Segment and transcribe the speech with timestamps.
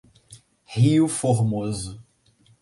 [0.65, 2.01] Rio Formoso